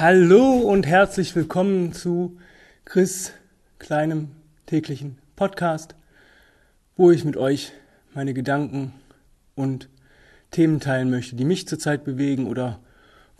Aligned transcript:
Hallo 0.00 0.58
und 0.58 0.86
herzlich 0.86 1.34
willkommen 1.34 1.92
zu 1.92 2.38
Chris 2.84 3.32
kleinem 3.80 4.30
täglichen 4.64 5.18
Podcast, 5.34 5.96
wo 6.96 7.10
ich 7.10 7.24
mit 7.24 7.36
euch 7.36 7.72
meine 8.14 8.32
Gedanken 8.32 8.92
und 9.56 9.88
Themen 10.52 10.78
teilen 10.78 11.10
möchte, 11.10 11.34
die 11.34 11.44
mich 11.44 11.66
zurzeit 11.66 12.04
bewegen 12.04 12.46
oder 12.46 12.78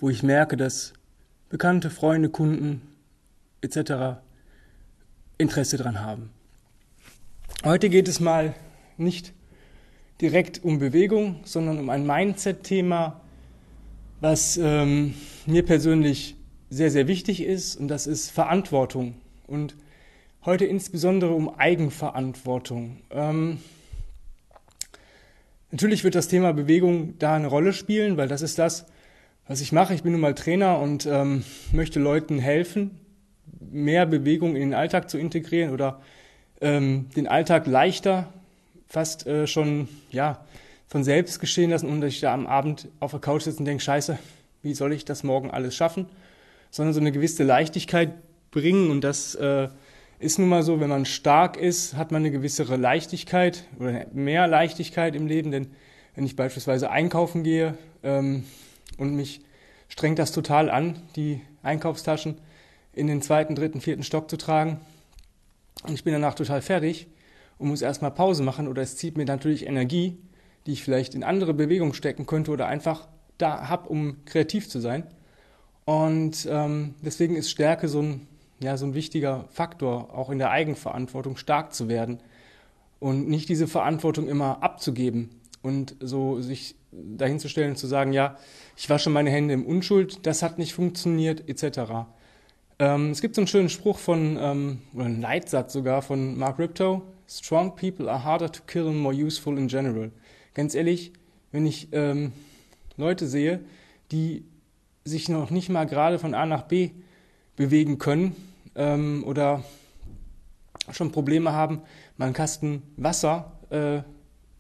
wo 0.01 0.11
ich 0.11 0.25
merke, 0.25 0.57
dass 0.57 0.95
Bekannte, 1.49 1.91
Freunde, 1.91 2.29
Kunden 2.29 2.83
etc. 3.61 4.19
Interesse 5.39 5.77
dran 5.77 6.01
haben. 6.01 6.31
Heute 7.65 7.89
geht 7.89 8.09
es 8.09 8.19
mal 8.19 8.53
nicht 8.97 9.33
direkt 10.21 10.65
um 10.65 10.81
Bewegung, 10.81 11.39
sondern 11.45 11.79
um 11.79 11.89
ein 11.89 12.05
Mindset-Thema, 12.05 13.21
was 14.21 14.59
ähm, 14.61 15.15
mir 15.47 15.65
persönlich 15.65 16.35
sehr, 16.71 16.91
sehr 16.91 17.09
wichtig 17.09 17.43
ist, 17.43 17.77
und 17.77 17.89
das 17.89 18.07
ist 18.07 18.31
Verantwortung. 18.31 19.15
Und 19.47 19.75
heute 20.45 20.65
insbesondere 20.65 21.33
um 21.33 21.49
Eigenverantwortung. 21.59 22.99
Ähm, 23.11 23.59
natürlich 25.71 26.05
wird 26.05 26.15
das 26.15 26.29
Thema 26.29 26.53
Bewegung 26.53 27.19
da 27.19 27.35
eine 27.35 27.49
Rolle 27.49 27.73
spielen, 27.73 28.17
weil 28.17 28.29
das 28.29 28.43
ist 28.43 28.59
das, 28.59 28.87
was 29.47 29.61
ich 29.61 29.73
mache. 29.73 29.95
Ich 29.95 30.03
bin 30.03 30.13
nun 30.13 30.21
mal 30.21 30.35
Trainer 30.35 30.79
und 30.79 31.07
ähm, 31.07 31.45
möchte 31.73 32.01
Leuten 32.01 32.39
helfen, 32.39 32.99
mehr 33.61 34.07
Bewegung 34.07 34.55
in 34.55 34.71
den 34.71 34.75
Alltag 34.75 35.11
zu 35.11 35.19
integrieren 35.19 35.73
oder 35.73 36.01
ähm, 36.61 37.09
den 37.17 37.27
Alltag 37.27 37.67
leichter, 37.67 38.33
fast 38.89 39.27
äh, 39.27 39.47
schon 39.47 39.89
ja 40.11 40.45
von 40.87 41.05
selbst 41.05 41.41
geschehen 41.41 41.71
lassen 41.71 41.89
und 41.89 42.01
dass 42.01 42.13
ich 42.13 42.21
da 42.21 42.33
am 42.33 42.47
Abend 42.47 42.89
auf 43.01 43.11
der 43.11 43.21
Couch 43.21 43.43
sitze 43.43 43.59
und 43.59 43.67
denke, 43.67 43.83
scheiße, 43.83 44.19
wie 44.63 44.75
soll 44.75 44.93
ich 44.93 45.05
das 45.05 45.23
morgen 45.23 45.51
alles 45.51 45.77
schaffen? 45.77 46.07
Sondern 46.71 46.95
so 46.95 47.01
eine 47.01 47.13
gewisse 47.13 47.45
Leichtigkeit 47.45 48.13
bringen 48.51 48.91
und 48.91 49.03
das 49.03 49.35
äh, 49.35 49.69
ist 50.19 50.39
nun 50.39 50.49
mal 50.49 50.63
so, 50.63 50.81
wenn 50.81 50.89
man 50.89 51.05
stark 51.05 51.57
ist, 51.57 51.95
hat 51.95 52.11
man 52.11 52.23
eine 52.23 52.31
gewissere 52.31 52.77
Leichtigkeit 52.77 53.65
oder 53.79 54.07
mehr 54.13 54.47
Leichtigkeit 54.47 55.15
im 55.15 55.27
Leben, 55.27 55.51
denn 55.51 55.69
wenn 56.15 56.25
ich 56.25 56.35
beispielsweise 56.35 56.91
einkaufen 56.91 57.45
gehe 57.45 57.79
ähm, 58.03 58.45
und 58.97 59.15
mich 59.15 59.43
strengt 59.89 60.19
das 60.19 60.33
total 60.33 60.71
an, 60.71 61.01
die 61.15 61.41
Einkaufstaschen 61.63 62.37
in 62.93 63.07
den 63.07 63.23
zweiten, 63.23 63.55
dritten, 63.55 63.81
vierten 63.81 64.03
Stock 64.03 64.29
zu 64.29 64.37
tragen 64.37 64.81
und 65.85 65.95
ich 65.95 66.03
bin 66.03 66.13
danach 66.13 66.35
total 66.35 66.63
fertig 66.63 67.07
und 67.59 67.69
muss 67.69 67.83
erstmal 67.83 68.11
Pause 68.11 68.43
machen 68.43 68.67
oder 68.67 68.83
es 68.83 68.97
zieht 68.97 69.17
mir 69.17 69.25
natürlich 69.25 69.67
Energie, 69.67 70.19
die 70.67 70.73
ich 70.73 70.83
vielleicht 70.83 71.15
in 71.15 71.23
andere 71.23 71.55
Bewegungen 71.55 71.95
stecken 71.95 72.27
könnte 72.27 72.51
oder 72.51 72.67
einfach 72.67 73.09
da 73.39 73.69
habe, 73.69 73.89
um 73.89 74.25
kreativ 74.25 74.69
zu 74.69 74.81
sein. 74.81 75.05
Und 75.89 76.47
ähm, 76.51 76.97
deswegen 77.01 77.35
ist 77.35 77.51
Stärke 77.51 77.89
so 77.89 78.03
ein, 78.03 78.29
ja, 78.61 78.77
so 78.77 78.85
ein 78.85 78.93
wichtiger 78.93 79.47
Faktor, 79.49 80.15
auch 80.15 80.29
in 80.29 80.39
der 80.39 80.51
Eigenverantwortung 80.51 81.39
stark 81.39 81.73
zu 81.73 81.89
werden 81.89 82.19
und 82.99 83.27
nicht 83.27 83.49
diese 83.49 83.67
Verantwortung 83.67 84.29
immer 84.29 84.63
abzugeben 84.63 85.31
und 85.63 85.97
so 86.01 86.43
sich 86.43 86.77
dahinzustellen 86.93 87.71
und 87.71 87.77
zu 87.77 87.87
sagen, 87.87 88.13
ja, 88.13 88.37
ich 88.77 88.91
wasche 88.91 89.09
meine 89.09 89.31
Hände 89.31 89.55
im 89.55 89.65
Unschuld, 89.65 90.27
das 90.27 90.43
hat 90.43 90.59
nicht 90.59 90.75
funktioniert, 90.75 91.49
etc. 91.49 92.05
Ähm, 92.79 93.13
es 93.13 93.23
gibt 93.23 93.35
so 93.35 93.41
einen 93.41 93.49
schönen 93.49 93.71
Spruch 93.71 93.97
von, 93.97 94.37
ähm, 94.39 94.83
oder 94.93 95.07
einen 95.07 95.23
Leitsatz 95.23 95.73
sogar 95.73 96.03
von 96.03 96.37
Mark 96.37 96.59
Riptow, 96.59 97.01
Strong 97.27 97.77
people 97.77 98.11
are 98.11 98.23
harder 98.23 98.53
to 98.53 98.61
kill 98.67 98.89
and 98.89 98.99
more 98.99 99.15
useful 99.15 99.57
in 99.57 99.69
general. 99.69 100.11
Ganz 100.53 100.75
ehrlich, 100.75 101.15
wenn 101.51 101.65
ich 101.65 101.89
ähm, 101.93 102.33
Leute 102.99 103.27
sehe, 103.27 103.61
die 104.13 104.45
sich 105.09 105.29
noch 105.29 105.51
nicht 105.51 105.69
mal 105.69 105.85
gerade 105.85 106.19
von 106.19 106.35
A 106.35 106.47
nach 106.47 106.63
B 106.63 106.91
bewegen 107.57 107.99
können 107.99 108.37
ähm, 108.77 109.25
oder 109.27 109.65
schon 110.93 111.13
Probleme 111.13 111.53
haben, 111.53 111.83
mal 112.17 112.27
einen 112.27 112.35
Kasten 112.35 112.83
Wasser 112.97 113.53
äh, 113.71 114.01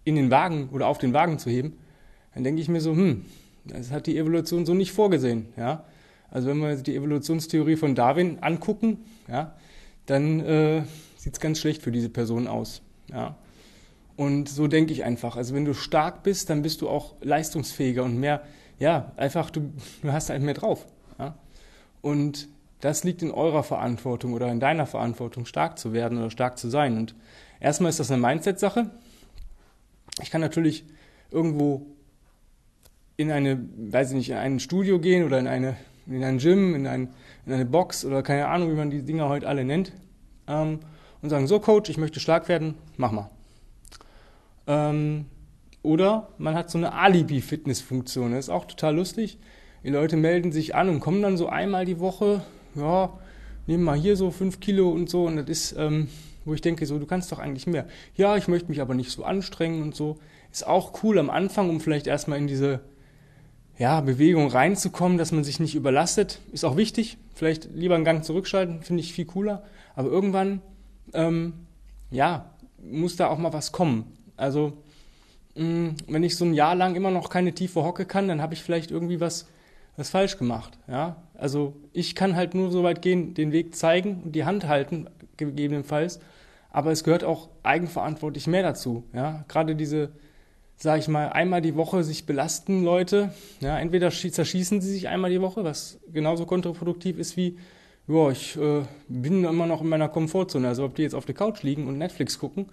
in 0.04 0.16
den 0.16 0.30
Wagen 0.30 0.70
oder 0.70 0.86
auf 0.86 0.98
den 0.98 1.12
Wagen 1.12 1.38
zu 1.38 1.50
heben, 1.50 1.78
dann 2.34 2.44
denke 2.44 2.60
ich 2.60 2.68
mir 2.68 2.80
so, 2.80 2.92
hm, 2.92 3.24
das 3.64 3.90
hat 3.90 4.06
die 4.06 4.16
Evolution 4.16 4.66
so 4.66 4.74
nicht 4.74 4.92
vorgesehen. 4.92 5.46
Ja? 5.56 5.84
Also 6.30 6.48
wenn 6.48 6.58
wir 6.58 6.76
die 6.76 6.96
Evolutionstheorie 6.96 7.76
von 7.76 7.94
Darwin 7.94 8.38
angucken, 8.40 8.98
ja, 9.28 9.54
dann 10.06 10.40
äh, 10.40 10.82
sieht 11.16 11.34
es 11.34 11.40
ganz 11.40 11.58
schlecht 11.58 11.82
für 11.82 11.92
diese 11.92 12.08
Person 12.08 12.46
aus. 12.46 12.82
Ja? 13.10 13.36
Und 14.16 14.48
so 14.48 14.66
denke 14.66 14.92
ich 14.92 15.04
einfach. 15.04 15.36
Also 15.36 15.54
wenn 15.54 15.64
du 15.64 15.74
stark 15.74 16.22
bist, 16.22 16.50
dann 16.50 16.62
bist 16.62 16.80
du 16.80 16.88
auch 16.88 17.14
leistungsfähiger 17.20 18.02
und 18.04 18.18
mehr, 18.18 18.42
ja, 18.78 19.12
einfach, 19.16 19.50
du, 19.50 19.72
du 20.02 20.12
hast 20.12 20.30
halt 20.30 20.42
mehr 20.42 20.54
drauf. 20.54 20.86
Ja? 21.18 21.34
Und 22.00 22.48
das 22.80 23.04
liegt 23.04 23.22
in 23.22 23.30
eurer 23.30 23.62
Verantwortung 23.62 24.34
oder 24.34 24.50
in 24.50 24.60
deiner 24.60 24.86
Verantwortung, 24.86 25.46
stark 25.46 25.78
zu 25.78 25.92
werden 25.92 26.18
oder 26.18 26.30
stark 26.30 26.58
zu 26.58 26.68
sein. 26.68 26.96
Und 26.96 27.14
erstmal 27.60 27.90
ist 27.90 27.98
das 27.98 28.10
eine 28.10 28.22
Mindset-Sache. 28.22 28.90
Ich 30.22 30.30
kann 30.30 30.40
natürlich 30.40 30.84
irgendwo 31.30 31.86
in 33.16 33.32
eine, 33.32 33.58
weiß 33.90 34.10
ich 34.10 34.16
nicht, 34.16 34.30
in 34.30 34.36
ein 34.36 34.60
Studio 34.60 35.00
gehen 35.00 35.24
oder 35.24 35.38
in 35.40 35.48
eine, 35.48 35.76
in 36.06 36.22
ein 36.22 36.38
Gym, 36.38 36.74
in, 36.74 36.86
ein, 36.86 37.08
in 37.46 37.52
eine 37.52 37.66
Box 37.66 38.04
oder 38.04 38.22
keine 38.22 38.46
Ahnung, 38.46 38.70
wie 38.70 38.76
man 38.76 38.90
die 38.90 39.02
Dinger 39.02 39.28
heute 39.28 39.48
alle 39.48 39.64
nennt, 39.64 39.92
ähm, 40.46 40.78
und 41.20 41.30
sagen, 41.30 41.48
so 41.48 41.58
Coach, 41.58 41.90
ich 41.90 41.98
möchte 41.98 42.20
stark 42.20 42.48
werden, 42.48 42.76
mach 42.96 43.10
mal. 43.10 43.28
Ähm, 44.68 45.26
oder 45.88 46.28
man 46.36 46.54
hat 46.54 46.70
so 46.70 46.76
eine 46.76 46.92
Alibi-Fitness-Funktion. 46.92 48.32
Das 48.32 48.44
ist 48.44 48.50
auch 48.50 48.66
total 48.66 48.96
lustig. 48.96 49.38
Die 49.82 49.88
Leute 49.88 50.18
melden 50.18 50.52
sich 50.52 50.74
an 50.74 50.90
und 50.90 51.00
kommen 51.00 51.22
dann 51.22 51.38
so 51.38 51.48
einmal 51.48 51.86
die 51.86 51.98
Woche, 51.98 52.42
ja, 52.74 53.18
nehmen 53.66 53.84
mal 53.84 53.98
hier 53.98 54.14
so 54.14 54.30
fünf 54.30 54.60
Kilo 54.60 54.90
und 54.90 55.08
so. 55.08 55.24
Und 55.24 55.36
das 55.36 55.48
ist, 55.48 55.76
ähm, 55.78 56.08
wo 56.44 56.52
ich 56.52 56.60
denke, 56.60 56.84
so, 56.84 56.98
du 56.98 57.06
kannst 57.06 57.32
doch 57.32 57.38
eigentlich 57.38 57.66
mehr. 57.66 57.86
Ja, 58.14 58.36
ich 58.36 58.48
möchte 58.48 58.68
mich 58.68 58.82
aber 58.82 58.94
nicht 58.94 59.10
so 59.10 59.24
anstrengen 59.24 59.82
und 59.82 59.94
so. 59.94 60.18
Ist 60.52 60.66
auch 60.66 61.02
cool 61.02 61.18
am 61.18 61.30
Anfang, 61.30 61.70
um 61.70 61.80
vielleicht 61.80 62.06
erstmal 62.06 62.36
in 62.36 62.48
diese 62.48 62.80
ja, 63.78 64.02
Bewegung 64.02 64.48
reinzukommen, 64.48 65.16
dass 65.16 65.32
man 65.32 65.42
sich 65.42 65.58
nicht 65.58 65.74
überlastet. 65.74 66.40
Ist 66.52 66.66
auch 66.66 66.76
wichtig. 66.76 67.16
Vielleicht 67.34 67.70
lieber 67.72 67.94
einen 67.94 68.04
Gang 68.04 68.24
zurückschalten, 68.24 68.82
finde 68.82 69.00
ich 69.00 69.14
viel 69.14 69.24
cooler. 69.24 69.62
Aber 69.94 70.10
irgendwann, 70.10 70.60
ähm, 71.14 71.54
ja, 72.10 72.50
muss 72.82 73.16
da 73.16 73.28
auch 73.28 73.38
mal 73.38 73.54
was 73.54 73.72
kommen. 73.72 74.12
Also 74.36 74.74
mh, 75.58 75.94
wenn 76.06 76.22
ich 76.22 76.36
so 76.36 76.44
ein 76.44 76.54
Jahr 76.54 76.74
lang 76.74 76.94
immer 76.94 77.10
noch 77.10 77.28
keine 77.30 77.52
tiefe 77.52 77.82
Hocke 77.82 78.06
kann, 78.06 78.28
dann 78.28 78.40
habe 78.40 78.54
ich 78.54 78.62
vielleicht 78.62 78.90
irgendwie 78.90 79.20
was, 79.20 79.48
was 79.96 80.10
falsch 80.10 80.38
gemacht. 80.38 80.78
Ja? 80.88 81.16
Also 81.34 81.74
ich 81.92 82.14
kann 82.14 82.36
halt 82.36 82.54
nur 82.54 82.70
so 82.70 82.82
weit 82.82 83.02
gehen, 83.02 83.34
den 83.34 83.52
Weg 83.52 83.74
zeigen 83.74 84.22
und 84.24 84.32
die 84.32 84.44
Hand 84.44 84.66
halten, 84.68 85.08
gegebenenfalls. 85.36 86.20
Aber 86.70 86.92
es 86.92 87.04
gehört 87.04 87.24
auch 87.24 87.48
eigenverantwortlich 87.62 88.46
mehr 88.46 88.62
dazu. 88.62 89.04
Ja? 89.12 89.44
Gerade 89.48 89.74
diese, 89.74 90.10
sage 90.76 91.00
ich 91.00 91.08
mal, 91.08 91.30
einmal 91.30 91.60
die 91.60 91.76
Woche 91.76 92.04
sich 92.04 92.26
belasten 92.26 92.84
Leute. 92.84 93.32
Ja? 93.60 93.78
Entweder 93.78 94.10
zerschießen 94.10 94.80
sie 94.80 94.92
sich 94.92 95.08
einmal 95.08 95.30
die 95.30 95.40
Woche, 95.40 95.64
was 95.64 95.98
genauso 96.12 96.46
kontraproduktiv 96.46 97.18
ist 97.18 97.36
wie, 97.36 97.58
ja, 98.06 98.30
ich 98.30 98.56
äh, 98.56 98.82
bin 99.08 99.44
immer 99.44 99.66
noch 99.66 99.82
in 99.82 99.88
meiner 99.88 100.08
Komfortzone. 100.08 100.68
Also 100.68 100.84
ob 100.84 100.94
die 100.94 101.02
jetzt 101.02 101.14
auf 101.14 101.26
der 101.26 101.34
Couch 101.34 101.62
liegen 101.62 101.86
und 101.88 101.98
Netflix 101.98 102.38
gucken 102.38 102.66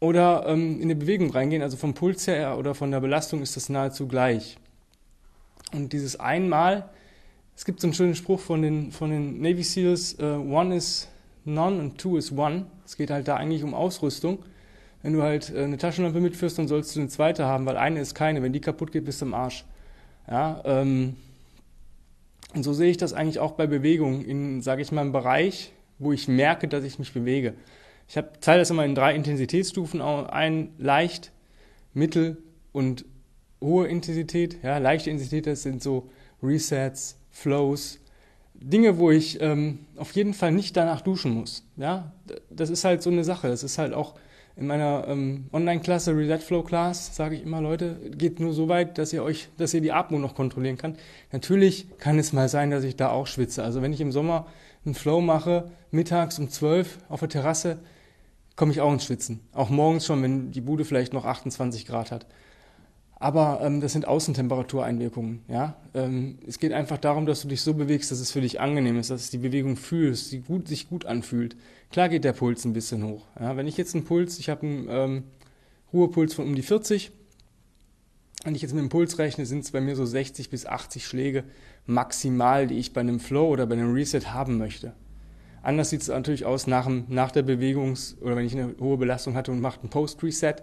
oder 0.00 0.44
ähm, 0.46 0.76
in 0.76 0.84
eine 0.84 0.96
Bewegung 0.96 1.30
reingehen, 1.30 1.62
also 1.62 1.76
vom 1.76 1.94
Puls 1.94 2.26
her 2.26 2.56
oder 2.58 2.74
von 2.74 2.90
der 2.90 3.00
Belastung 3.00 3.42
ist 3.42 3.56
das 3.56 3.68
nahezu 3.68 4.06
gleich. 4.06 4.58
Und 5.72 5.92
dieses 5.92 6.18
einmal, 6.18 6.88
es 7.56 7.64
gibt 7.64 7.80
so 7.80 7.86
einen 7.88 7.94
schönen 7.94 8.14
Spruch 8.14 8.40
von 8.40 8.62
den, 8.62 8.92
von 8.92 9.10
den 9.10 9.40
Navy 9.40 9.62
SEALs, 9.62 10.16
uh, 10.20 10.24
one 10.24 10.74
is 10.74 11.08
none 11.44 11.80
and 11.80 11.98
two 11.98 12.16
is 12.16 12.30
one. 12.32 12.66
Es 12.86 12.96
geht 12.96 13.10
halt 13.10 13.28
da 13.28 13.36
eigentlich 13.36 13.64
um 13.64 13.74
Ausrüstung. 13.74 14.38
Wenn 15.02 15.12
du 15.12 15.22
halt 15.22 15.50
äh, 15.50 15.64
eine 15.64 15.76
Taschenlampe 15.76 16.20
mitführst, 16.20 16.58
dann 16.58 16.68
sollst 16.68 16.94
du 16.94 17.00
eine 17.00 17.08
zweite 17.08 17.44
haben, 17.44 17.66
weil 17.66 17.76
eine 17.76 18.00
ist 18.00 18.14
keine. 18.14 18.42
Wenn 18.42 18.52
die 18.52 18.60
kaputt 18.60 18.92
geht, 18.92 19.04
bist 19.04 19.20
du 19.20 19.26
im 19.26 19.34
Arsch. 19.34 19.64
Ja, 20.30 20.62
ähm, 20.64 21.16
und 22.54 22.62
so 22.62 22.72
sehe 22.72 22.90
ich 22.90 22.96
das 22.96 23.12
eigentlich 23.12 23.40
auch 23.40 23.52
bei 23.52 23.66
Bewegung 23.66 24.24
in, 24.24 24.62
sage 24.62 24.82
ich 24.82 24.92
mal, 24.92 25.02
einem 25.02 25.12
Bereich, 25.12 25.72
wo 25.98 26.12
ich 26.12 26.28
merke, 26.28 26.68
dass 26.68 26.84
ich 26.84 26.98
mich 26.98 27.12
bewege. 27.12 27.54
Ich 28.08 28.16
habe 28.16 28.30
teile 28.40 28.60
das 28.60 28.70
immer 28.70 28.84
in 28.84 28.94
drei 28.94 29.14
Intensitätsstufen 29.14 30.00
ein, 30.00 30.70
leicht, 30.78 31.30
mittel 31.92 32.38
und 32.72 33.04
hohe 33.60 33.86
Intensität. 33.86 34.62
Ja, 34.62 34.78
leichte 34.78 35.10
Intensität, 35.10 35.46
das 35.46 35.62
sind 35.62 35.82
so 35.82 36.08
Resets, 36.42 37.18
Flows, 37.30 38.00
Dinge, 38.54 38.98
wo 38.98 39.10
ich 39.10 39.40
ähm, 39.40 39.80
auf 39.96 40.12
jeden 40.12 40.34
Fall 40.34 40.52
nicht 40.52 40.76
danach 40.76 41.02
duschen 41.02 41.32
muss. 41.32 41.64
Ja, 41.76 42.12
das 42.50 42.70
ist 42.70 42.84
halt 42.84 43.02
so 43.02 43.10
eine 43.10 43.24
Sache. 43.24 43.48
Das 43.48 43.62
ist 43.62 43.78
halt 43.78 43.92
auch 43.92 44.14
in 44.56 44.66
meiner 44.66 45.06
ähm, 45.06 45.46
Online-Klasse 45.52 46.16
Reset 46.16 46.38
Flow 46.38 46.62
Class 46.62 47.14
sage 47.14 47.36
ich 47.36 47.44
immer, 47.44 47.60
Leute, 47.60 47.96
geht 48.16 48.40
nur 48.40 48.52
so 48.52 48.68
weit, 48.68 48.98
dass 48.98 49.12
ihr 49.12 49.22
euch, 49.22 49.48
dass 49.56 49.72
ihr 49.72 49.80
die 49.80 49.92
Atmung 49.92 50.20
noch 50.20 50.34
kontrollieren 50.34 50.76
kann. 50.76 50.96
Natürlich 51.30 51.86
kann 51.98 52.18
es 52.18 52.32
mal 52.32 52.48
sein, 52.48 52.72
dass 52.72 52.82
ich 52.82 52.96
da 52.96 53.10
auch 53.10 53.28
schwitze. 53.28 53.62
Also 53.62 53.82
wenn 53.82 53.92
ich 53.92 54.00
im 54.00 54.10
Sommer 54.10 54.46
einen 54.84 54.96
Flow 54.96 55.20
mache, 55.20 55.70
mittags 55.92 56.40
um 56.40 56.48
12 56.50 56.98
auf 57.08 57.20
der 57.20 57.28
Terrasse, 57.28 57.78
komme 58.58 58.72
ich 58.72 58.80
auch 58.80 58.92
ins 58.92 59.04
Schwitzen. 59.04 59.40
Auch 59.52 59.70
morgens 59.70 60.04
schon, 60.04 60.20
wenn 60.20 60.50
die 60.50 60.60
Bude 60.60 60.84
vielleicht 60.84 61.12
noch 61.12 61.24
28 61.24 61.86
Grad 61.86 62.10
hat. 62.10 62.26
Aber 63.20 63.60
ähm, 63.62 63.80
das 63.80 63.92
sind 63.92 64.06
Außentemperatureinwirkungen. 64.06 65.42
Ja? 65.48 65.76
Ähm, 65.94 66.38
es 66.44 66.58
geht 66.58 66.72
einfach 66.72 66.98
darum, 66.98 67.24
dass 67.24 67.40
du 67.40 67.48
dich 67.48 67.62
so 67.62 67.74
bewegst, 67.74 68.10
dass 68.10 68.18
es 68.18 68.32
für 68.32 68.40
dich 68.40 68.60
angenehm 68.60 68.98
ist, 68.98 69.10
dass 69.10 69.30
du 69.30 69.38
die 69.38 69.48
Bewegung 69.48 69.76
fühlst, 69.76 70.32
die 70.32 70.40
gut, 70.40 70.66
sich 70.66 70.88
gut 70.88 71.06
anfühlt. 71.06 71.56
Klar 71.92 72.08
geht 72.08 72.24
der 72.24 72.32
Puls 72.32 72.64
ein 72.64 72.72
bisschen 72.72 73.04
hoch. 73.04 73.26
Ja? 73.38 73.56
Wenn 73.56 73.68
ich 73.68 73.76
jetzt 73.76 73.94
einen 73.94 74.04
Puls, 74.04 74.40
ich 74.40 74.50
habe 74.50 74.66
einen 74.66 74.86
ähm, 74.90 75.22
Ruhepuls 75.92 76.34
von 76.34 76.46
um 76.46 76.56
die 76.56 76.62
40, 76.62 77.12
wenn 78.42 78.56
ich 78.56 78.62
jetzt 78.62 78.74
mit 78.74 78.82
dem 78.82 78.88
Puls 78.88 79.18
rechne, 79.18 79.46
sind 79.46 79.60
es 79.60 79.70
bei 79.70 79.80
mir 79.80 79.94
so 79.94 80.04
60 80.04 80.50
bis 80.50 80.66
80 80.66 81.06
Schläge 81.06 81.44
maximal, 81.86 82.66
die 82.66 82.78
ich 82.78 82.92
bei 82.92 83.02
einem 83.02 83.20
Flow 83.20 83.48
oder 83.48 83.66
bei 83.66 83.74
einem 83.74 83.92
Reset 83.92 84.32
haben 84.32 84.58
möchte. 84.58 84.94
Anders 85.62 85.90
sieht 85.90 86.02
es 86.02 86.08
natürlich 86.08 86.44
aus 86.44 86.66
nach, 86.66 86.86
dem, 86.86 87.04
nach 87.08 87.30
der 87.30 87.42
Bewegungs- 87.42 88.16
oder 88.20 88.36
wenn 88.36 88.46
ich 88.46 88.54
eine 88.54 88.74
hohe 88.80 88.96
Belastung 88.96 89.34
hatte 89.34 89.50
und 89.50 89.60
mache 89.60 89.80
einen 89.80 89.90
Post-Reset 89.90 90.56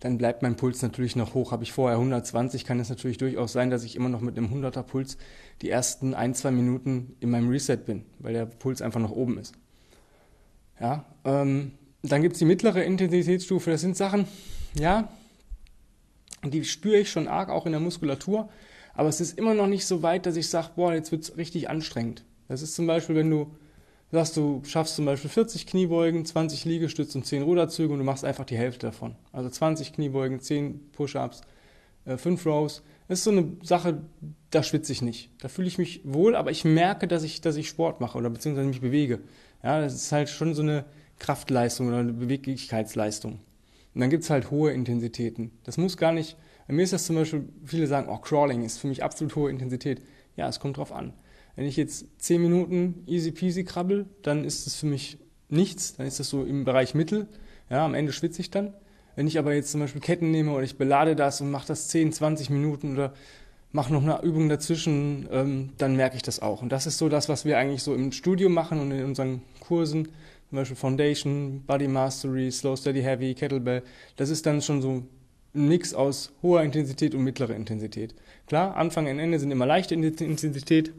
dann 0.00 0.16
bleibt 0.16 0.42
mein 0.42 0.56
Puls 0.56 0.80
natürlich 0.82 1.16
noch 1.16 1.34
hoch. 1.34 1.50
Habe 1.50 1.64
ich 1.64 1.72
vorher 1.72 1.96
120, 1.98 2.64
kann 2.64 2.78
es 2.78 2.88
natürlich 2.88 3.18
durchaus 3.18 3.52
sein, 3.52 3.70
dass 3.70 3.84
ich 3.84 3.96
immer 3.96 4.08
noch 4.08 4.20
mit 4.20 4.36
einem 4.36 4.52
100er 4.52 4.82
Puls 4.82 5.18
die 5.60 5.70
ersten 5.70 6.14
ein, 6.14 6.34
zwei 6.34 6.50
Minuten 6.50 7.16
in 7.20 7.30
meinem 7.30 7.48
Reset 7.48 7.78
bin, 7.78 8.04
weil 8.20 8.32
der 8.32 8.46
Puls 8.46 8.80
einfach 8.80 9.00
noch 9.00 9.10
oben 9.10 9.38
ist. 9.38 9.54
Ja, 10.80 11.04
ähm, 11.24 11.72
dann 12.02 12.22
gibt 12.22 12.34
es 12.34 12.38
die 12.38 12.44
mittlere 12.44 12.84
Intensitätsstufe. 12.84 13.70
Das 13.72 13.80
sind 13.80 13.96
Sachen, 13.96 14.26
ja, 14.74 15.08
die 16.44 16.64
spüre 16.64 16.98
ich 16.98 17.10
schon 17.10 17.26
arg 17.26 17.48
auch 17.48 17.66
in 17.66 17.72
der 17.72 17.80
Muskulatur, 17.80 18.48
aber 18.94 19.08
es 19.08 19.20
ist 19.20 19.36
immer 19.36 19.54
noch 19.54 19.66
nicht 19.66 19.84
so 19.84 20.02
weit, 20.02 20.26
dass 20.26 20.36
ich 20.36 20.48
sage, 20.48 20.70
boah, 20.76 20.94
jetzt 20.94 21.10
wird 21.10 21.24
es 21.24 21.36
richtig 21.36 21.68
anstrengend. 21.68 22.24
Das 22.46 22.62
ist 22.62 22.76
zum 22.76 22.86
Beispiel, 22.86 23.16
wenn 23.16 23.30
du 23.30 23.50
sagst, 24.12 24.36
du 24.36 24.62
schaffst 24.64 24.96
zum 24.96 25.04
Beispiel 25.04 25.30
40 25.30 25.66
Kniebeugen, 25.66 26.24
20 26.24 26.64
Liegestütze 26.64 27.18
und 27.18 27.24
10 27.24 27.42
Ruderzüge 27.42 27.92
und 27.92 27.98
du 27.98 28.04
machst 28.04 28.24
einfach 28.24 28.44
die 28.44 28.56
Hälfte 28.56 28.86
davon. 28.86 29.16
Also 29.32 29.50
20 29.50 29.92
Kniebeugen, 29.92 30.40
10 30.40 30.92
Push-Ups, 30.92 31.42
5 32.16 32.26
äh, 32.26 32.48
Rows. 32.48 32.82
Das 33.06 33.18
ist 33.18 33.24
so 33.24 33.30
eine 33.30 33.52
Sache, 33.62 34.02
da 34.50 34.62
schwitze 34.62 34.92
ich 34.92 35.02
nicht. 35.02 35.30
Da 35.40 35.48
fühle 35.48 35.68
ich 35.68 35.78
mich 35.78 36.00
wohl, 36.04 36.36
aber 36.36 36.50
ich 36.50 36.64
merke, 36.64 37.06
dass 37.06 37.22
ich, 37.22 37.40
dass 37.40 37.56
ich 37.56 37.68
Sport 37.68 38.00
mache 38.00 38.16
oder 38.16 38.30
beziehungsweise 38.30 38.68
mich 38.68 38.80
bewege. 38.80 39.20
Ja, 39.62 39.80
das 39.80 39.94
ist 39.94 40.12
halt 40.12 40.28
schon 40.28 40.54
so 40.54 40.62
eine 40.62 40.84
Kraftleistung 41.18 41.88
oder 41.88 41.98
eine 41.98 42.12
Beweglichkeitsleistung. 42.12 43.40
Und 43.94 44.00
dann 44.00 44.10
gibt 44.10 44.24
es 44.24 44.30
halt 44.30 44.50
hohe 44.50 44.72
Intensitäten. 44.72 45.50
Das 45.64 45.76
muss 45.76 45.96
gar 45.96 46.12
nicht, 46.12 46.36
bei 46.66 46.74
mir 46.74 46.82
ist 46.82 46.92
das 46.92 47.06
zum 47.06 47.16
Beispiel, 47.16 47.48
viele 47.64 47.86
sagen, 47.86 48.08
oh, 48.10 48.18
Crawling 48.18 48.62
ist 48.62 48.78
für 48.78 48.86
mich 48.86 49.02
absolut 49.02 49.34
hohe 49.36 49.50
Intensität. 49.50 50.02
Ja, 50.36 50.48
es 50.48 50.60
kommt 50.60 50.76
drauf 50.76 50.92
an. 50.92 51.12
Wenn 51.58 51.66
ich 51.66 51.76
jetzt 51.76 52.06
zehn 52.18 52.40
Minuten 52.40 53.02
easy 53.08 53.32
peasy 53.32 53.64
krabbel, 53.64 54.06
dann 54.22 54.44
ist 54.44 54.68
es 54.68 54.76
für 54.76 54.86
mich 54.86 55.18
nichts, 55.48 55.96
dann 55.96 56.06
ist 56.06 56.20
das 56.20 56.28
so 56.28 56.44
im 56.44 56.62
Bereich 56.62 56.94
Mittel. 56.94 57.26
Ja, 57.68 57.84
am 57.84 57.94
Ende 57.94 58.12
schwitze 58.12 58.40
ich 58.40 58.52
dann. 58.52 58.74
Wenn 59.16 59.26
ich 59.26 59.40
aber 59.40 59.52
jetzt 59.52 59.72
zum 59.72 59.80
Beispiel 59.80 60.00
Ketten 60.00 60.30
nehme 60.30 60.52
oder 60.52 60.62
ich 60.62 60.78
belade 60.78 61.16
das 61.16 61.40
und 61.40 61.50
mache 61.50 61.66
das 61.66 61.88
10, 61.88 62.12
20 62.12 62.50
Minuten 62.50 62.92
oder 62.92 63.12
mache 63.72 63.92
noch 63.92 64.04
eine 64.04 64.22
Übung 64.22 64.48
dazwischen, 64.48 65.28
ähm, 65.32 65.70
dann 65.78 65.96
merke 65.96 66.14
ich 66.14 66.22
das 66.22 66.38
auch. 66.38 66.62
Und 66.62 66.70
das 66.70 66.86
ist 66.86 66.96
so 66.96 67.08
das, 67.08 67.28
was 67.28 67.44
wir 67.44 67.58
eigentlich 67.58 67.82
so 67.82 67.92
im 67.92 68.12
Studio 68.12 68.48
machen 68.48 68.78
und 68.78 68.92
in 68.92 69.04
unseren 69.04 69.42
Kursen, 69.58 70.04
zum 70.50 70.58
Beispiel 70.58 70.76
Foundation, 70.76 71.64
Body 71.66 71.88
Mastery, 71.88 72.52
Slow, 72.52 72.76
Steady, 72.76 73.02
Heavy, 73.02 73.34
Kettlebell. 73.34 73.82
Das 74.14 74.30
ist 74.30 74.46
dann 74.46 74.62
schon 74.62 74.80
so 74.80 74.90
ein 74.92 75.08
Mix 75.66 75.92
aus 75.92 76.30
hoher 76.40 76.62
Intensität 76.62 77.16
und 77.16 77.24
mittlerer 77.24 77.56
Intensität. 77.56 78.14
Klar, 78.46 78.76
Anfang 78.76 79.08
und 79.08 79.18
Ende 79.18 79.40
sind 79.40 79.50
immer 79.50 79.66
leichte 79.66 79.96
Intensität, 79.96 80.92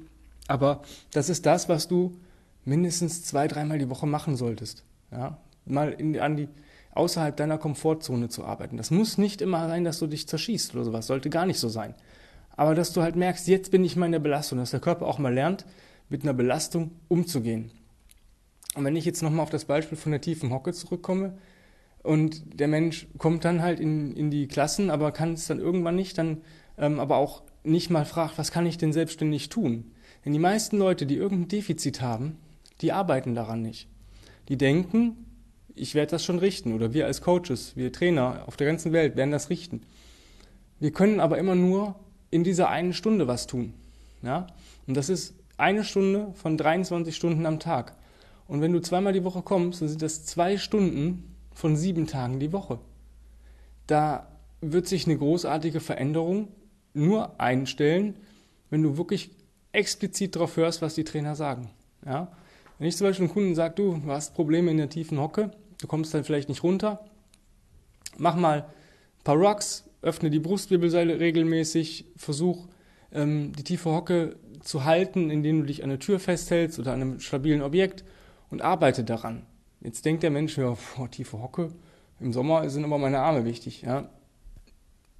aber 0.49 0.81
das 1.11 1.29
ist 1.29 1.45
das, 1.45 1.69
was 1.69 1.87
du 1.87 2.17
mindestens 2.65 3.23
zwei, 3.23 3.47
dreimal 3.47 3.77
die 3.77 3.89
Woche 3.89 4.07
machen 4.07 4.35
solltest. 4.35 4.83
Ja? 5.11 5.37
Mal 5.65 5.91
in, 5.93 6.19
an 6.19 6.35
die, 6.37 6.49
außerhalb 6.91 7.37
deiner 7.37 7.59
Komfortzone 7.59 8.29
zu 8.29 8.43
arbeiten. 8.43 8.75
Das 8.75 8.89
muss 8.89 9.17
nicht 9.17 9.41
immer 9.41 9.67
sein, 9.67 9.83
dass 9.83 9.99
du 9.99 10.07
dich 10.07 10.27
zerschießt 10.27 10.73
oder 10.73 10.85
sowas. 10.85 11.07
Sollte 11.07 11.29
gar 11.29 11.45
nicht 11.45 11.59
so 11.59 11.69
sein. 11.69 11.93
Aber 12.57 12.73
dass 12.73 12.91
du 12.93 13.01
halt 13.03 13.15
merkst, 13.15 13.47
jetzt 13.47 13.69
bin 13.69 13.85
ich 13.85 13.95
mal 13.95 14.07
in 14.07 14.11
der 14.11 14.19
Belastung, 14.19 14.57
dass 14.57 14.71
der 14.71 14.79
Körper 14.79 15.05
auch 15.05 15.19
mal 15.19 15.33
lernt, 15.33 15.65
mit 16.09 16.23
einer 16.23 16.33
Belastung 16.33 16.91
umzugehen. 17.07 17.71
Und 18.75 18.83
wenn 18.83 18.95
ich 18.95 19.05
jetzt 19.05 19.21
nochmal 19.21 19.43
auf 19.43 19.51
das 19.51 19.65
Beispiel 19.65 19.97
von 19.97 20.11
der 20.11 20.21
tiefen 20.21 20.51
Hocke 20.51 20.73
zurückkomme 20.73 21.37
und 22.01 22.59
der 22.59 22.67
Mensch 22.67 23.07
kommt 23.19 23.45
dann 23.45 23.61
halt 23.61 23.79
in, 23.79 24.15
in 24.15 24.31
die 24.31 24.47
Klassen, 24.47 24.89
aber 24.89 25.11
kann 25.11 25.33
es 25.33 25.45
dann 25.45 25.59
irgendwann 25.59 25.95
nicht, 25.95 26.17
dann 26.17 26.41
ähm, 26.77 26.99
aber 26.99 27.17
auch 27.17 27.43
nicht 27.63 27.91
mal 27.91 28.05
fragt, 28.05 28.39
was 28.39 28.51
kann 28.51 28.65
ich 28.65 28.79
denn 28.79 28.93
selbstständig 28.93 29.49
tun? 29.49 29.91
Denn 30.25 30.33
die 30.33 30.39
meisten 30.39 30.77
Leute, 30.77 31.05
die 31.05 31.15
irgendein 31.15 31.47
Defizit 31.47 32.01
haben, 32.01 32.37
die 32.81 32.91
arbeiten 32.91 33.35
daran 33.35 33.61
nicht. 33.61 33.87
Die 34.47 34.57
denken, 34.57 35.25
ich 35.75 35.95
werde 35.95 36.11
das 36.11 36.25
schon 36.25 36.39
richten. 36.39 36.73
Oder 36.73 36.93
wir 36.93 37.05
als 37.05 37.21
Coaches, 37.21 37.75
wir 37.75 37.91
Trainer 37.91 38.43
auf 38.47 38.57
der 38.57 38.67
ganzen 38.67 38.91
Welt 38.91 39.15
werden 39.15 39.31
das 39.31 39.49
richten. 39.49 39.81
Wir 40.79 40.91
können 40.91 41.19
aber 41.19 41.37
immer 41.37 41.55
nur 41.55 41.95
in 42.31 42.43
dieser 42.43 42.69
einen 42.69 42.93
Stunde 42.93 43.27
was 43.27 43.47
tun. 43.47 43.73
Ja? 44.21 44.47
Und 44.87 44.95
das 44.95 45.09
ist 45.09 45.33
eine 45.57 45.83
Stunde 45.83 46.33
von 46.35 46.57
23 46.57 47.15
Stunden 47.15 47.45
am 47.45 47.59
Tag. 47.59 47.95
Und 48.47 48.61
wenn 48.61 48.73
du 48.73 48.81
zweimal 48.81 49.13
die 49.13 49.23
Woche 49.23 49.41
kommst, 49.41 49.81
dann 49.81 49.89
sind 49.89 50.01
das 50.01 50.25
zwei 50.25 50.57
Stunden 50.57 51.35
von 51.51 51.75
sieben 51.75 52.07
Tagen 52.07 52.39
die 52.39 52.53
Woche. 52.53 52.79
Da 53.87 54.27
wird 54.61 54.87
sich 54.87 55.05
eine 55.05 55.17
großartige 55.17 55.79
Veränderung 55.79 56.47
nur 56.93 57.39
einstellen, 57.39 58.15
wenn 58.69 58.83
du 58.83 58.97
wirklich 58.97 59.31
explizit 59.71 60.35
darauf 60.35 60.57
hörst, 60.57 60.81
was 60.81 60.95
die 60.95 61.03
Trainer 61.03 61.35
sagen. 61.35 61.69
Ja? 62.05 62.31
Wenn 62.77 62.87
ich 62.87 62.97
zum 62.97 63.07
Beispiel 63.07 63.25
einem 63.25 63.33
Kunden 63.33 63.55
sage, 63.55 63.75
du, 63.75 64.01
hast 64.07 64.33
Probleme 64.33 64.71
in 64.71 64.77
der 64.77 64.89
tiefen 64.89 65.19
Hocke, 65.19 65.51
du 65.81 65.87
kommst 65.87 66.13
dann 66.13 66.23
vielleicht 66.23 66.49
nicht 66.49 66.63
runter, 66.63 67.05
mach 68.17 68.35
mal 68.35 68.61
ein 68.61 69.23
paar 69.23 69.35
Rocks, 69.35 69.83
öffne 70.01 70.29
die 70.29 70.39
Brustwirbelsäule 70.39 71.19
regelmäßig, 71.19 72.05
versuch 72.15 72.67
ähm, 73.11 73.51
die 73.57 73.63
tiefe 73.63 73.91
Hocke 73.91 74.37
zu 74.61 74.85
halten, 74.85 75.29
indem 75.29 75.61
du 75.61 75.65
dich 75.67 75.83
an 75.83 75.89
der 75.89 75.99
Tür 75.99 76.19
festhältst 76.19 76.79
oder 76.79 76.93
an 76.93 77.01
einem 77.01 77.19
stabilen 77.19 77.61
Objekt 77.61 78.03
und 78.49 78.61
arbeite 78.61 79.03
daran. 79.03 79.45
Jetzt 79.81 80.05
denkt 80.05 80.23
der 80.23 80.31
Mensch, 80.31 80.57
ja, 80.57 80.77
boah, 80.97 81.09
tiefe 81.09 81.41
Hocke, 81.41 81.71
im 82.19 82.33
Sommer 82.33 82.69
sind 82.69 82.83
aber 82.83 82.97
meine 82.97 83.19
Arme 83.19 83.45
wichtig. 83.45 83.81
Ja? 83.81 84.09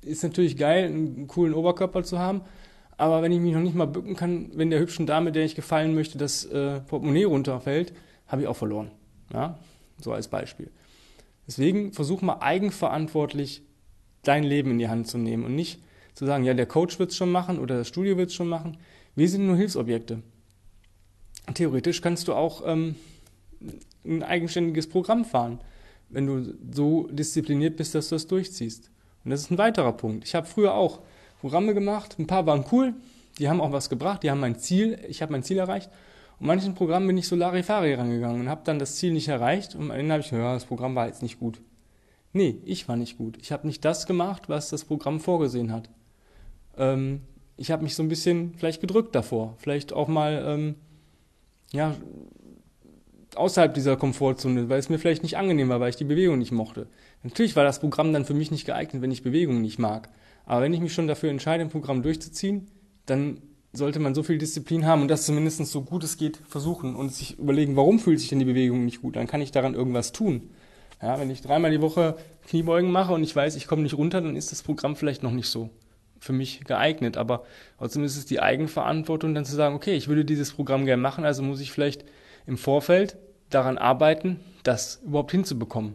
Ist 0.02 0.24
natürlich 0.24 0.58
geil, 0.58 0.86
einen 0.86 1.28
coolen 1.28 1.54
Oberkörper 1.54 2.04
zu 2.04 2.20
haben, 2.20 2.42
aber 3.00 3.22
wenn 3.22 3.32
ich 3.32 3.40
mich 3.40 3.54
noch 3.54 3.62
nicht 3.62 3.76
mal 3.76 3.88
bücken 3.88 4.18
kann, 4.18 4.52
wenn 4.54 4.70
der 4.70 4.80
hübschen 4.82 5.06
Dame, 5.06 5.32
der 5.32 5.46
ich 5.46 5.56
gefallen 5.56 5.96
möchte, 5.96 6.18
das 6.18 6.44
äh, 6.46 6.82
Portemonnaie 6.82 7.24
runterfällt, 7.24 7.94
habe 8.28 8.42
ich 8.42 8.48
auch 8.48 8.58
verloren. 8.58 8.92
Ja? 9.34 9.58
So 10.02 10.12
als 10.12 10.28
Beispiel. 10.28 10.70
Deswegen 11.48 11.94
versuch 11.94 12.22
mal 12.22 12.40
eigenverantwortlich 12.42 13.64
dein 14.24 14.44
Leben 14.44 14.72
in 14.72 14.80
die 14.80 14.90
Hand 14.90 15.08
zu 15.08 15.18
nehmen 15.18 15.46
und 15.46 15.56
nicht 15.56 15.82
zu 16.14 16.26
sagen, 16.26 16.44
ja, 16.44 16.54
der 16.54 16.66
Coach 16.66 17.00
wird 17.00 17.12
es 17.12 17.18
schon 17.18 17.32
machen 17.32 17.58
oder 17.60 17.78
das 17.78 17.88
Studio 17.88 18.18
wird 18.18 18.32
es 18.32 18.36
schon 18.36 18.50
machen. 18.50 18.78
Wir 19.16 19.30
sind 19.30 19.48
nur 19.48 19.56
Hilfsobjekte. 19.56 20.22
Theoretisch 21.54 22.02
kannst 22.02 22.28
du 22.28 22.34
auch 22.34 22.64
ähm, 22.66 22.96
ein 24.04 24.24
eigenständiges 24.24 24.90
Programm 24.90 25.24
fahren, 25.24 25.60
wenn 26.10 26.28
du 26.28 26.54
so 26.70 27.08
diszipliniert 27.08 27.78
bist, 27.78 27.96
dass 27.96 28.10
du 28.10 28.16
das 28.16 28.28
durchziehst. 28.28 28.92
Und 29.24 29.32
das 29.32 29.40
ist 29.40 29.52
ein 29.52 29.58
weiterer 29.58 29.94
Punkt. 29.94 30.26
Ich 30.26 30.36
habe 30.36 30.46
früher 30.46 30.74
auch 30.74 31.00
Programme 31.40 31.74
gemacht. 31.74 32.18
Ein 32.20 32.28
paar 32.28 32.46
waren 32.46 32.66
cool, 32.72 32.94
die 33.38 33.50
haben 33.50 33.62
auch 33.62 33.72
was 33.72 33.90
gebracht, 33.90 34.24
die 34.24 34.32
haben 34.32 34.40
mein 34.40 34.58
Ziel, 34.58 35.00
ich 35.08 35.22
habe 35.22 35.32
mein 35.32 35.44
Ziel 35.44 35.58
erreicht. 35.58 35.90
Und 36.40 36.48
manchen 36.48 36.76
Programmen 36.76 37.08
bin 37.08 37.18
ich 37.18 37.28
so 37.28 37.36
Larifari 37.36 37.94
rangegangen 37.94 38.42
und 38.42 38.50
habe 38.50 38.62
dann 38.64 38.80
das 38.80 38.96
Ziel 38.96 39.14
nicht 39.14 39.28
erreicht 39.28 39.76
und 39.76 39.84
am 39.84 39.92
Ende 39.92 40.14
habe 40.14 40.22
ich 40.22 40.30
gesagt, 40.30 40.44
ja, 40.44 40.54
das 40.54 40.66
Programm 40.66 40.96
war 40.96 41.08
jetzt 41.08 41.22
nicht 41.22 41.40
gut. 41.40 41.60
Nee, 42.32 42.58
ich 42.64 42.88
war 42.88 42.96
nicht 42.96 43.18
gut. 43.18 43.38
Ich 43.42 43.52
habe 43.52 43.68
nicht 43.68 43.84
das 43.84 44.06
gemacht, 44.06 44.50
was 44.50 44.70
das 44.70 44.86
Programm 44.86 45.20
vorgesehen 45.20 45.72
hat. 45.72 45.90
Ähm, 46.78 47.22
ich 47.58 47.72
habe 47.72 47.84
mich 47.84 47.96
so 47.96 48.04
ein 48.04 48.10
bisschen 48.10 48.54
vielleicht 48.56 48.82
gedrückt 48.82 49.16
davor. 49.16 49.56
Vielleicht 49.58 49.92
auch 49.92 50.08
mal, 50.08 50.44
ähm, 50.48 50.76
ja, 51.72 51.96
außerhalb 53.36 53.74
dieser 53.74 53.98
Komfortzone, 53.98 54.70
weil 54.70 54.80
es 54.80 54.90
mir 54.90 55.00
vielleicht 55.00 55.24
nicht 55.24 55.38
angenehm 55.38 55.70
war, 55.70 55.80
weil 55.80 55.90
ich 55.90 55.96
die 55.96 56.04
Bewegung 56.06 56.38
nicht 56.38 56.52
mochte. 56.52 56.88
Natürlich 57.24 57.56
war 57.56 57.64
das 57.64 57.80
Programm 57.80 58.14
dann 58.14 58.26
für 58.26 58.34
mich 58.34 58.52
nicht 58.52 58.66
geeignet, 58.66 59.02
wenn 59.02 59.12
ich 59.12 59.24
Bewegung 59.24 59.62
nicht 59.62 59.80
mag. 59.80 60.10
Aber 60.50 60.64
wenn 60.64 60.74
ich 60.74 60.80
mich 60.80 60.96
schon 60.96 61.08
dafür 61.08 61.30
entscheide, 61.30 61.64
ein 61.64 61.70
Programm 61.70 62.02
durchzuziehen, 62.02 62.72
dann 63.06 63.40
sollte 63.72 64.00
man 64.00 64.16
so 64.16 64.24
viel 64.24 64.40
Disziplin 64.40 64.88
haben 64.88 65.04
und 65.04 65.08
das 65.08 65.28
zumindest 65.28 65.64
so 65.68 65.84
gut 65.84 66.04
es 66.04 66.18
geht 66.18 66.38
versuchen 66.38 66.96
und 66.96 67.14
sich 67.14 67.38
überlegen, 67.38 67.76
warum 67.76 68.00
fühlt 68.00 68.20
sich 68.20 68.30
denn 68.30 68.40
die 68.40 68.46
Bewegung 68.46 68.84
nicht 68.84 69.04
gut? 69.04 69.16
Dann 69.16 69.28
kann 69.28 69.42
ich 69.42 69.52
daran 69.52 69.76
irgendwas 69.76 70.12
tun. 70.12 70.50
Ja, 71.04 71.20
wenn 71.20 71.30
ich 71.30 71.44
dreimal 71.44 71.70
die 71.70 71.82
Woche 71.82 72.18
Kniebeugen 72.48 72.92
mache 72.92 73.14
und 73.14 73.22
ich 73.22 73.36
weiß, 73.36 73.56
ich 73.58 73.68
komme 73.68 73.84
nicht 73.84 73.96
runter, 73.96 74.22
dann 74.22 74.36
ist 74.36 74.52
das 74.52 74.64
Programm 74.64 74.96
vielleicht 74.96 75.22
noch 75.22 75.32
nicht 75.32 75.50
so 75.50 75.70
für 76.20 76.34
mich 76.34 76.62
geeignet. 76.66 77.16
Aber 77.16 77.44
trotzdem 77.78 78.04
ist 78.04 78.18
es 78.18 78.26
die 78.26 78.40
Eigenverantwortung, 78.40 79.36
dann 79.36 79.46
zu 79.46 79.56
sagen, 79.56 79.76
okay, 79.76 79.94
ich 79.94 80.08
würde 80.08 80.26
dieses 80.26 80.52
Programm 80.52 80.86
gerne 80.86 81.02
machen, 81.02 81.26
also 81.26 81.44
muss 81.44 81.62
ich 81.62 81.72
vielleicht 81.72 82.06
im 82.48 82.58
Vorfeld 82.58 83.18
daran 83.52 83.78
arbeiten, 83.78 84.40
das 84.64 85.00
überhaupt 85.06 85.30
hinzubekommen. 85.30 85.94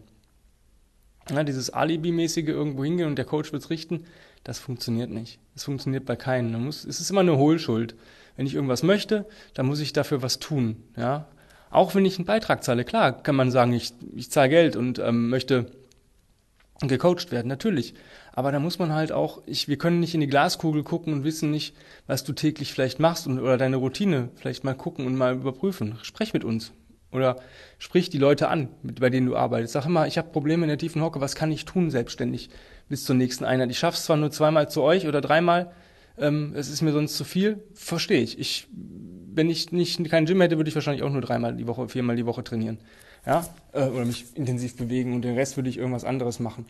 Ja, 1.28 1.42
dieses 1.42 1.70
Alibi-mäßige 1.70 2.48
irgendwo 2.48 2.84
hingehen 2.84 3.08
und 3.08 3.16
der 3.16 3.24
Coach 3.24 3.52
wird 3.52 3.68
richten, 3.68 4.04
das 4.44 4.58
funktioniert 4.58 5.10
nicht. 5.10 5.38
Das 5.54 5.64
funktioniert 5.64 6.04
bei 6.04 6.16
keinem. 6.16 6.64
Muss, 6.64 6.84
es 6.84 7.00
ist 7.00 7.10
immer 7.10 7.20
eine 7.20 7.36
Hohlschuld. 7.36 7.94
Wenn 8.36 8.46
ich 8.46 8.54
irgendwas 8.54 8.82
möchte, 8.82 9.26
dann 9.54 9.66
muss 9.66 9.80
ich 9.80 9.92
dafür 9.92 10.22
was 10.22 10.38
tun. 10.38 10.82
Ja? 10.96 11.26
Auch 11.70 11.94
wenn 11.94 12.04
ich 12.04 12.18
einen 12.18 12.26
Beitrag 12.26 12.62
zahle, 12.62 12.84
klar, 12.84 13.22
kann 13.22 13.36
man 13.36 13.50
sagen, 13.50 13.72
ich, 13.72 13.92
ich 14.14 14.30
zahle 14.30 14.48
Geld 14.48 14.76
und 14.76 14.98
ähm, 14.98 15.28
möchte 15.30 15.66
gecoacht 16.80 17.30
werden, 17.30 17.48
natürlich. 17.48 17.94
Aber 18.32 18.52
da 18.52 18.58
muss 18.58 18.78
man 18.78 18.92
halt 18.92 19.12
auch, 19.12 19.42
ich, 19.46 19.68
wir 19.68 19.78
können 19.78 20.00
nicht 20.00 20.14
in 20.14 20.20
die 20.20 20.26
Glaskugel 20.26 20.82
gucken 20.82 21.12
und 21.12 21.24
wissen 21.24 21.50
nicht, 21.50 21.74
was 22.06 22.24
du 22.24 22.32
täglich 22.32 22.72
vielleicht 22.72 22.98
machst 22.98 23.26
und, 23.26 23.38
oder 23.38 23.56
deine 23.56 23.76
Routine 23.76 24.28
vielleicht 24.34 24.64
mal 24.64 24.74
gucken 24.74 25.06
und 25.06 25.16
mal 25.16 25.34
überprüfen. 25.34 25.98
Sprech 26.02 26.34
mit 26.34 26.44
uns. 26.44 26.72
Oder 27.12 27.36
sprich 27.78 28.10
die 28.10 28.18
Leute 28.18 28.48
an, 28.48 28.68
mit, 28.82 28.98
bei 28.98 29.08
denen 29.08 29.28
du 29.28 29.36
arbeitest. 29.36 29.74
Sag 29.74 29.86
immer, 29.86 30.08
ich 30.08 30.18
habe 30.18 30.32
Probleme 30.32 30.64
in 30.64 30.68
der 30.68 30.78
tiefen 30.78 31.00
Hocke, 31.00 31.20
was 31.20 31.36
kann 31.36 31.52
ich 31.52 31.64
tun 31.64 31.92
selbstständig 31.92 32.50
bis 32.88 33.04
zur 33.04 33.16
nächsten 33.16 33.44
Einheit? 33.44 33.70
Ich 33.70 33.78
schaff's 33.78 34.04
zwar 34.04 34.16
nur 34.16 34.30
zweimal 34.30 34.68
zu 34.68 34.82
euch 34.82 35.06
oder 35.06 35.20
dreimal, 35.20 35.72
ähm, 36.16 36.52
es 36.54 36.68
ist 36.68 36.82
mir 36.82 36.92
sonst 36.92 37.16
zu 37.16 37.24
viel, 37.24 37.62
verstehe 37.74 38.20
ich. 38.20 38.38
Ich. 38.38 38.68
Wenn 39.36 39.50
ich 39.50 39.72
nicht 39.72 40.08
kein 40.10 40.26
Gym 40.26 40.40
hätte, 40.40 40.58
würde 40.58 40.68
ich 40.68 40.76
wahrscheinlich 40.76 41.02
auch 41.02 41.10
nur 41.10 41.20
dreimal 41.20 41.56
die 41.56 41.66
Woche, 41.66 41.88
viermal 41.88 42.14
die 42.14 42.24
Woche 42.24 42.44
trainieren 42.44 42.78
ja, 43.26 43.46
äh, 43.72 43.84
oder 43.84 44.04
mich 44.04 44.36
intensiv 44.36 44.76
bewegen 44.76 45.14
und 45.14 45.22
den 45.22 45.34
Rest 45.34 45.56
würde 45.56 45.68
ich 45.68 45.78
irgendwas 45.78 46.04
anderes 46.04 46.40
machen. 46.40 46.66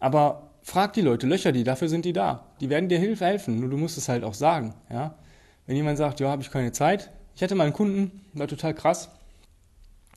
Aber 0.00 0.50
frag 0.62 0.92
die 0.92 1.00
Leute, 1.00 1.26
löcher 1.26 1.52
die, 1.52 1.64
dafür 1.64 1.88
sind 1.88 2.04
die 2.04 2.12
da. 2.12 2.46
Die 2.60 2.70
werden 2.70 2.88
dir 2.88 2.98
Hilfe 2.98 3.26
helfen, 3.26 3.60
nur 3.60 3.70
du 3.70 3.76
musst 3.76 3.98
es 3.98 4.08
halt 4.08 4.24
auch 4.24 4.34
sagen, 4.34 4.74
ja. 4.90 5.14
Wenn 5.66 5.76
jemand 5.76 5.98
sagt, 5.98 6.18
ja, 6.20 6.30
habe 6.30 6.40
ich 6.40 6.50
keine 6.50 6.72
Zeit. 6.72 7.10
Ich 7.36 7.42
hatte 7.42 7.54
mal 7.54 7.64
einen 7.64 7.74
Kunden, 7.74 8.22
war 8.32 8.48
total 8.48 8.72
krass. 8.72 9.10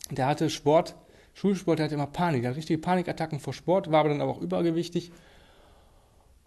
Der 0.09 0.25
hatte 0.25 0.49
Sport, 0.49 0.95
Schulsport, 1.33 1.79
der 1.79 1.85
hatte 1.85 1.95
immer 1.95 2.07
Panik, 2.07 2.41
der 2.41 2.51
hatte 2.51 2.57
richtige 2.57 2.79
Panikattacken 2.79 3.39
vor 3.39 3.53
Sport, 3.53 3.91
war 3.91 4.01
aber 4.01 4.09
dann 4.09 4.21
aber 4.21 4.31
auch 4.31 4.41
übergewichtig. 4.41 5.11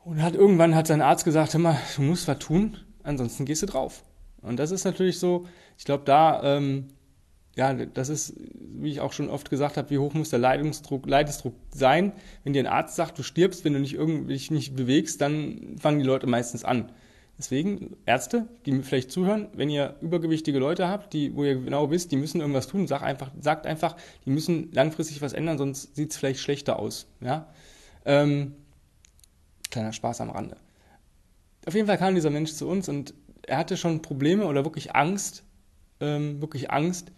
Und 0.04 0.22
hat 0.22 0.34
irgendwann 0.34 0.74
hat 0.74 0.86
sein 0.86 1.00
Arzt 1.00 1.24
gesagt, 1.24 1.54
hör 1.54 1.60
mal, 1.60 1.78
du 1.96 2.02
musst 2.02 2.28
was 2.28 2.38
tun, 2.38 2.76
ansonsten 3.02 3.46
gehst 3.46 3.62
du 3.62 3.66
drauf. 3.66 4.04
Und 4.42 4.58
das 4.58 4.70
ist 4.70 4.84
natürlich 4.84 5.18
so, 5.18 5.46
ich 5.78 5.84
glaube, 5.84 6.04
da 6.04 6.56
ähm, 6.56 6.88
ja, 7.56 7.72
das 7.72 8.08
ist, 8.08 8.34
wie 8.58 8.90
ich 8.90 9.00
auch 9.00 9.12
schon 9.12 9.30
oft 9.30 9.48
gesagt 9.48 9.76
habe, 9.76 9.90
wie 9.90 9.98
hoch 9.98 10.12
muss 10.14 10.30
der 10.30 10.40
Leidensdruck, 10.40 11.06
Leidensdruck 11.06 11.54
sein. 11.70 12.12
Wenn 12.42 12.52
dir 12.52 12.62
ein 12.62 12.72
Arzt 12.72 12.96
sagt, 12.96 13.18
du 13.18 13.22
stirbst, 13.22 13.64
wenn 13.64 13.74
du 13.74 13.80
nicht 13.80 13.96
dich 13.96 14.50
nicht 14.50 14.74
bewegst, 14.74 15.20
dann 15.20 15.76
fangen 15.78 16.00
die 16.00 16.04
Leute 16.04 16.26
meistens 16.26 16.64
an. 16.64 16.90
Deswegen, 17.36 17.96
Ärzte, 18.06 18.46
die 18.64 18.72
mir 18.72 18.84
vielleicht 18.84 19.10
zuhören, 19.10 19.48
wenn 19.54 19.68
ihr 19.68 19.96
übergewichtige 20.00 20.58
Leute 20.58 20.88
habt, 20.88 21.12
die, 21.12 21.34
wo 21.34 21.42
ihr 21.42 21.56
genau 21.56 21.90
wisst, 21.90 22.12
die 22.12 22.16
müssen 22.16 22.40
irgendwas 22.40 22.68
tun, 22.68 22.86
sagt 22.86 23.02
einfach, 23.02 23.32
sagt 23.40 23.66
einfach, 23.66 23.96
die 24.24 24.30
müssen 24.30 24.70
langfristig 24.72 25.20
was 25.20 25.32
ändern, 25.32 25.58
sonst 25.58 25.96
sieht 25.96 26.12
es 26.12 26.16
vielleicht 26.16 26.40
schlechter 26.40 26.78
aus. 26.78 27.06
Ja? 27.20 27.48
Ähm, 28.04 28.54
kleiner 29.70 29.92
Spaß 29.92 30.20
am 30.20 30.30
Rande. 30.30 30.56
Auf 31.66 31.74
jeden 31.74 31.88
Fall 31.88 31.98
kam 31.98 32.14
dieser 32.14 32.30
Mensch 32.30 32.52
zu 32.52 32.68
uns 32.68 32.88
und 32.88 33.14
er 33.42 33.58
hatte 33.58 33.76
schon 33.76 34.00
Probleme 34.00 34.46
oder 34.46 34.64
wirklich 34.64 34.94
Angst, 34.94 35.42
ähm, 36.00 36.40
wirklich 36.40 36.70
Angst, 36.70 37.10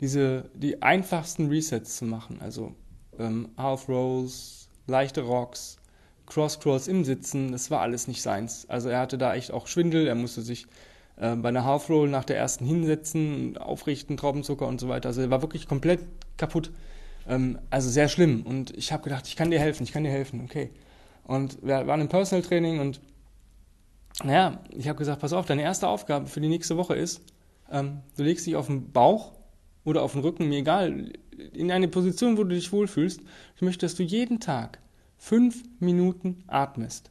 diese, 0.00 0.50
die 0.54 0.82
einfachsten 0.82 1.48
Resets 1.48 1.96
zu 1.96 2.04
machen. 2.04 2.38
Also 2.40 2.74
ähm, 3.18 3.48
Half 3.56 3.88
Rolls, 3.88 4.68
leichte 4.86 5.22
Rocks, 5.22 5.78
Cross 6.26 6.60
Crawls 6.60 6.88
im 6.88 7.04
Sitzen, 7.04 7.52
das 7.52 7.70
war 7.70 7.80
alles 7.80 8.08
nicht 8.08 8.22
seins. 8.22 8.66
Also 8.68 8.88
er 8.88 9.00
hatte 9.00 9.18
da 9.18 9.34
echt 9.34 9.50
auch 9.50 9.66
Schwindel, 9.66 10.06
er 10.06 10.14
musste 10.14 10.42
sich 10.42 10.66
äh, 11.16 11.36
bei 11.36 11.50
einer 11.50 11.64
Half 11.64 11.88
Roll 11.90 12.08
nach 12.08 12.24
der 12.24 12.38
ersten 12.38 12.64
hinsetzen, 12.64 13.56
aufrichten, 13.58 14.16
Traubenzucker 14.16 14.66
und 14.66 14.80
so 14.80 14.88
weiter. 14.88 15.08
Also 15.08 15.20
er 15.20 15.30
war 15.30 15.42
wirklich 15.42 15.68
komplett 15.68 16.00
kaputt. 16.36 16.70
Ähm, 17.28 17.58
also 17.70 17.90
sehr 17.90 18.08
schlimm. 18.08 18.42
Und 18.42 18.76
ich 18.76 18.92
habe 18.92 19.02
gedacht, 19.02 19.26
ich 19.26 19.36
kann 19.36 19.50
dir 19.50 19.60
helfen, 19.60 19.84
ich 19.84 19.92
kann 19.92 20.04
dir 20.04 20.10
helfen, 20.10 20.40
okay. 20.44 20.70
Und 21.24 21.62
wir 21.62 21.86
waren 21.86 22.00
im 22.00 22.08
Personal 22.08 22.42
Training 22.42 22.80
und 22.80 23.00
naja, 24.22 24.60
ich 24.70 24.88
habe 24.88 24.98
gesagt, 24.98 25.20
pass 25.20 25.32
auf, 25.32 25.46
deine 25.46 25.62
erste 25.62 25.88
Aufgabe 25.88 26.26
für 26.26 26.40
die 26.40 26.48
nächste 26.48 26.76
Woche 26.76 26.94
ist, 26.94 27.22
ähm, 27.70 28.00
du 28.16 28.22
legst 28.22 28.46
dich 28.46 28.56
auf 28.56 28.66
den 28.66 28.92
Bauch 28.92 29.32
oder 29.84 30.02
auf 30.02 30.12
den 30.12 30.20
Rücken, 30.20 30.48
mir 30.48 30.58
egal, 30.58 31.12
in 31.52 31.72
eine 31.72 31.88
Position, 31.88 32.36
wo 32.36 32.44
du 32.44 32.54
dich 32.54 32.72
wohlfühlst. 32.72 33.20
Ich 33.56 33.62
möchte, 33.62 33.86
dass 33.86 33.96
du 33.96 34.02
jeden 34.02 34.38
Tag 34.38 34.78
fünf 35.24 35.64
Minuten 35.80 36.44
atmest. 36.48 37.10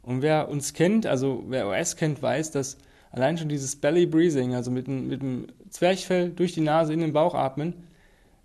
Und 0.00 0.22
wer 0.22 0.48
uns 0.48 0.72
kennt, 0.72 1.04
also 1.04 1.44
wer 1.48 1.68
OS 1.68 1.96
kennt, 1.96 2.22
weiß, 2.22 2.52
dass 2.52 2.78
allein 3.10 3.36
schon 3.36 3.50
dieses 3.50 3.76
Belly 3.76 4.06
Breathing, 4.06 4.54
also 4.54 4.70
mit 4.70 4.86
dem, 4.86 5.08
mit 5.08 5.20
dem 5.20 5.48
Zwerchfell 5.68 6.30
durch 6.30 6.54
die 6.54 6.62
Nase 6.62 6.94
in 6.94 7.00
den 7.00 7.12
Bauch 7.12 7.34
atmen, 7.34 7.74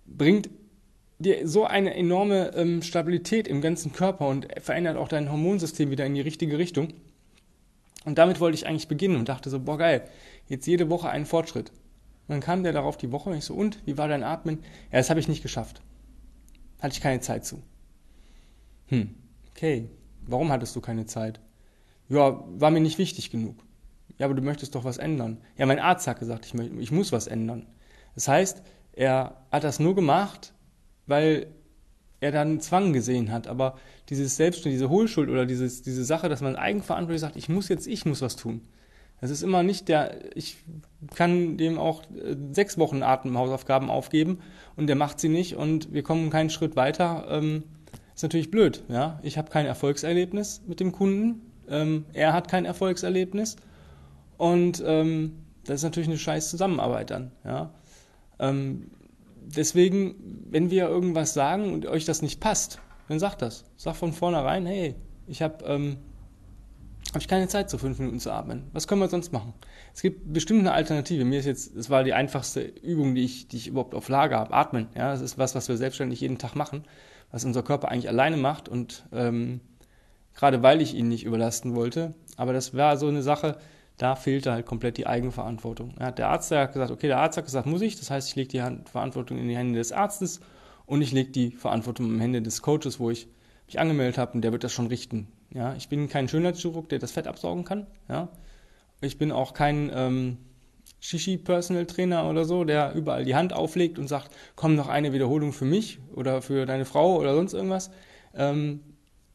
bringt 0.04 0.50
dir 1.18 1.48
so 1.48 1.64
eine 1.64 1.94
enorme 1.94 2.54
ähm, 2.56 2.82
Stabilität 2.82 3.48
im 3.48 3.62
ganzen 3.62 3.94
Körper 3.94 4.28
und 4.28 4.48
verändert 4.60 4.98
auch 4.98 5.08
dein 5.08 5.32
Hormonsystem 5.32 5.90
wieder 5.90 6.04
in 6.04 6.12
die 6.12 6.20
richtige 6.20 6.58
Richtung. 6.58 6.92
Und 8.04 8.18
damit 8.18 8.38
wollte 8.38 8.56
ich 8.56 8.66
eigentlich 8.66 8.88
beginnen 8.88 9.16
und 9.16 9.30
dachte 9.30 9.48
so, 9.48 9.58
boah 9.60 9.78
geil, 9.78 10.02
jetzt 10.46 10.66
jede 10.66 10.90
Woche 10.90 11.08
einen 11.08 11.24
Fortschritt. 11.24 11.70
Und 11.70 12.34
dann 12.34 12.40
kam 12.40 12.64
der 12.64 12.74
darauf 12.74 12.98
die 12.98 13.12
Woche 13.12 13.30
und 13.30 13.38
ich 13.38 13.46
so, 13.46 13.54
und, 13.54 13.80
wie 13.86 13.96
war 13.96 14.08
dein 14.08 14.24
Atmen? 14.24 14.58
Ja, 14.92 14.98
das 14.98 15.08
habe 15.08 15.20
ich 15.20 15.28
nicht 15.28 15.42
geschafft. 15.42 15.80
Hatte 16.80 16.92
ich 16.92 17.00
keine 17.00 17.20
Zeit 17.20 17.46
zu. 17.46 17.62
Hm, 18.88 19.14
okay. 19.50 19.90
Warum 20.26 20.50
hattest 20.50 20.74
du 20.76 20.80
keine 20.80 21.06
Zeit? 21.06 21.40
Ja, 22.08 22.44
war 22.48 22.70
mir 22.70 22.80
nicht 22.80 22.98
wichtig 22.98 23.30
genug. 23.30 23.56
Ja, 24.18 24.26
aber 24.26 24.34
du 24.34 24.42
möchtest 24.42 24.74
doch 24.74 24.84
was 24.84 24.98
ändern. 24.98 25.38
Ja, 25.56 25.66
mein 25.66 25.78
Arzt 25.78 26.06
hat 26.06 26.18
gesagt, 26.18 26.46
ich, 26.46 26.54
ich 26.54 26.90
muss 26.90 27.12
was 27.12 27.26
ändern. 27.26 27.66
Das 28.14 28.28
heißt, 28.28 28.62
er 28.92 29.44
hat 29.52 29.64
das 29.64 29.78
nur 29.78 29.94
gemacht, 29.94 30.52
weil 31.06 31.48
er 32.20 32.32
dann 32.32 32.60
Zwang 32.60 32.92
gesehen 32.92 33.30
hat. 33.30 33.46
Aber 33.46 33.76
dieses 34.08 34.36
Selbstständige, 34.36 34.78
diese 34.78 34.90
Hohlschuld 34.90 35.28
oder 35.28 35.46
dieses, 35.46 35.82
diese 35.82 36.04
Sache, 36.04 36.28
dass 36.28 36.40
man 36.40 36.56
eigenverantwortlich 36.56 37.20
sagt, 37.20 37.36
ich 37.36 37.48
muss 37.48 37.68
jetzt, 37.68 37.86
ich 37.86 38.06
muss 38.06 38.22
was 38.22 38.36
tun. 38.36 38.62
Das 39.20 39.30
ist 39.30 39.42
immer 39.42 39.62
nicht 39.62 39.88
der, 39.88 40.36
ich 40.36 40.56
kann 41.14 41.56
dem 41.56 41.78
auch 41.78 42.02
äh, 42.02 42.36
sechs 42.52 42.76
Wochen 42.78 43.02
Atemhausaufgaben 43.02 43.88
aufgeben 43.90 44.40
und 44.76 44.88
der 44.88 44.96
macht 44.96 45.20
sie 45.20 45.30
nicht 45.30 45.56
und 45.56 45.92
wir 45.92 46.02
kommen 46.02 46.28
keinen 46.30 46.50
Schritt 46.50 46.76
weiter. 46.76 47.26
Ähm, 47.30 47.64
ist 48.16 48.22
natürlich 48.22 48.50
blöd, 48.50 48.82
ja. 48.88 49.20
Ich 49.22 49.38
habe 49.38 49.50
kein 49.50 49.66
Erfolgserlebnis 49.66 50.62
mit 50.66 50.80
dem 50.80 50.92
Kunden, 50.92 51.42
ähm, 51.68 52.06
er 52.12 52.32
hat 52.32 52.48
kein 52.48 52.64
Erfolgserlebnis 52.64 53.56
und 54.36 54.82
ähm, 54.84 55.36
das 55.64 55.76
ist 55.76 55.84
natürlich 55.84 56.08
eine 56.08 56.18
scheiß 56.18 56.50
Zusammenarbeit 56.50 57.10
dann, 57.10 57.30
ja. 57.44 57.70
Ähm, 58.38 58.90
deswegen, 59.40 60.16
wenn 60.50 60.70
wir 60.70 60.88
irgendwas 60.88 61.34
sagen 61.34 61.72
und 61.72 61.86
euch 61.86 62.04
das 62.04 62.22
nicht 62.22 62.40
passt, 62.40 62.80
dann 63.08 63.18
sagt 63.18 63.42
das. 63.42 63.64
Sag 63.76 63.94
von 63.94 64.12
vornherein, 64.12 64.66
hey, 64.66 64.96
ich 65.28 65.42
habe 65.42 65.64
ähm, 65.64 65.98
habe 67.10 67.20
ich 67.20 67.28
keine 67.28 67.48
Zeit, 67.48 67.70
so 67.70 67.78
fünf 67.78 67.98
Minuten 67.98 68.18
zu 68.18 68.30
atmen. 68.30 68.64
Was 68.72 68.88
können 68.88 69.00
wir 69.00 69.08
sonst 69.08 69.32
machen? 69.32 69.54
Es 69.94 70.02
gibt 70.02 70.32
bestimmt 70.32 70.60
eine 70.60 70.72
Alternative. 70.72 71.24
Mir 71.24 71.38
ist 71.38 71.46
jetzt, 71.46 71.76
das 71.76 71.88
war 71.88 72.04
die 72.04 72.12
einfachste 72.12 72.60
Übung, 72.60 73.14
die 73.14 73.24
ich, 73.24 73.48
die 73.48 73.56
ich 73.56 73.68
überhaupt 73.68 73.94
auf 73.94 74.08
Lager 74.08 74.38
habe. 74.38 74.52
Atmen. 74.52 74.88
Ja, 74.94 75.12
das 75.12 75.20
ist 75.20 75.38
was, 75.38 75.54
was 75.54 75.68
wir 75.68 75.76
selbstständig 75.76 76.20
jeden 76.20 76.38
Tag 76.38 76.56
machen, 76.56 76.84
was 77.30 77.44
unser 77.44 77.62
Körper 77.62 77.88
eigentlich 77.88 78.08
alleine 78.08 78.36
macht 78.36 78.68
und 78.68 79.06
ähm, 79.12 79.60
gerade 80.34 80.62
weil 80.62 80.80
ich 80.80 80.94
ihn 80.94 81.08
nicht 81.08 81.24
überlasten 81.24 81.74
wollte. 81.74 82.14
Aber 82.36 82.52
das 82.52 82.74
war 82.74 82.96
so 82.96 83.08
eine 83.08 83.22
Sache, 83.22 83.58
da 83.96 84.14
fehlte 84.14 84.52
halt 84.52 84.66
komplett 84.66 84.98
die 84.98 85.06
Eigenverantwortung. 85.06 85.94
Ja, 85.98 86.10
der 86.12 86.28
Arzt 86.28 86.50
hat 86.50 86.72
gesagt, 86.72 86.90
okay, 86.90 87.06
der 87.06 87.18
Arzt 87.18 87.38
hat 87.38 87.46
gesagt, 87.46 87.66
muss 87.66 87.80
ich. 87.80 87.96
Das 87.96 88.10
heißt, 88.10 88.28
ich 88.28 88.36
lege 88.36 88.48
die 88.48 88.62
Hand, 88.62 88.88
Verantwortung 88.88 89.38
in 89.38 89.48
die 89.48 89.56
Hände 89.56 89.78
des 89.78 89.92
Arztes 89.92 90.40
und 90.84 91.02
ich 91.02 91.12
lege 91.12 91.30
die 91.30 91.50
Verantwortung 91.50 92.06
in 92.06 92.14
die 92.14 92.20
Hände 92.20 92.42
des 92.42 92.62
Coaches, 92.62 93.00
wo 93.00 93.10
ich 93.10 93.28
mich 93.66 93.80
angemeldet 93.80 94.18
habe 94.18 94.32
und 94.32 94.42
der 94.42 94.52
wird 94.52 94.64
das 94.64 94.72
schon 94.72 94.86
richten. 94.86 95.28
Ja, 95.52 95.74
ich 95.74 95.88
bin 95.88 96.08
kein 96.08 96.28
Schönheitschirurg, 96.28 96.88
der 96.88 96.98
das 96.98 97.12
Fett 97.12 97.26
absaugen 97.26 97.64
kann. 97.64 97.86
Ja, 98.08 98.28
ich 99.00 99.18
bin 99.18 99.32
auch 99.32 99.54
kein 99.54 99.90
ähm, 99.94 100.38
Shishi-Personal-Trainer 101.06 102.28
oder 102.28 102.44
so, 102.44 102.64
der 102.64 102.94
überall 102.94 103.24
die 103.24 103.34
Hand 103.34 103.52
auflegt 103.52 103.98
und 103.98 104.08
sagt, 104.08 104.34
komm 104.54 104.74
noch 104.74 104.88
eine 104.88 105.12
Wiederholung 105.12 105.52
für 105.52 105.64
mich 105.64 105.98
oder 106.14 106.42
für 106.42 106.66
deine 106.66 106.84
Frau 106.84 107.16
oder 107.16 107.34
sonst 107.34 107.54
irgendwas. 107.54 107.90
Ähm, 108.34 108.80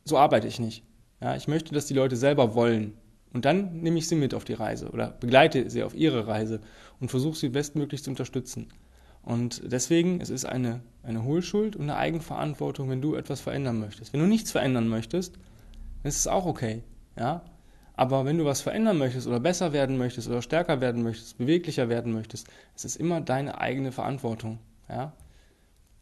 so 0.04 0.18
arbeite 0.18 0.48
ich 0.48 0.60
nicht. 0.60 0.84
Ja, 1.22 1.36
ich 1.36 1.48
möchte, 1.48 1.74
dass 1.74 1.86
die 1.86 1.94
Leute 1.94 2.16
selber 2.16 2.56
wollen. 2.56 2.98
Und 3.34 3.46
dann 3.46 3.82
nehme 3.82 3.98
ich 3.98 4.08
sie 4.08 4.16
mit 4.16 4.34
auf 4.34 4.44
die 4.44 4.54
Reise 4.54 4.90
oder 4.90 5.12
begleite 5.12 5.70
sie 5.70 5.84
auf 5.84 5.96
ihre 5.96 6.28
Reise 6.28 6.60
und 7.00 7.10
versuche 7.10 7.38
sie 7.38 7.50
bestmöglich 7.50 8.04
zu 8.04 8.10
unterstützen. 8.10 8.68
Und 9.24 9.62
deswegen, 9.72 10.20
es 10.20 10.30
ist 10.30 10.46
eine, 10.46 10.82
eine 11.04 11.24
Hohlschuld 11.24 11.76
und 11.76 11.84
eine 11.84 11.96
Eigenverantwortung, 11.96 12.90
wenn 12.90 13.02
du 13.02 13.16
etwas 13.16 13.40
verändern 13.40 13.80
möchtest. 13.80 14.14
Wenn 14.14 14.20
du 14.20 14.26
nichts 14.26 14.52
verändern 14.52 14.88
möchtest, 14.88 15.36
dann 15.36 16.10
ist 16.10 16.18
es 16.18 16.28
auch 16.28 16.46
okay. 16.46 16.84
Ja? 17.18 17.44
Aber 18.02 18.26
wenn 18.26 18.40
du 18.40 18.46
was 18.46 18.62
verändern 18.62 18.98
möchtest 18.98 19.28
oder 19.28 19.40
besser 19.40 19.74
werden 19.74 19.96
möchtest 20.00 20.28
oder 20.28 20.42
stärker 20.42 20.82
werden 20.82 21.04
möchtest, 21.04 21.38
beweglicher 21.38 21.88
werden 21.88 22.14
möchtest, 22.14 22.48
es 22.76 22.84
ist 22.84 22.96
immer 22.96 23.22
deine 23.22 23.62
eigene 23.62 23.92
Verantwortung. 23.92 24.58
Ja? 24.90 25.14